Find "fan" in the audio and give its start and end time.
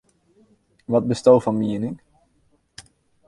1.43-1.57